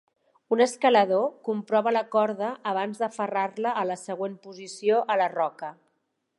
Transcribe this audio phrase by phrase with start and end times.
[0.55, 5.75] Un escalador comprova la corda abans d'aferrar-la a la següent posició a la roca.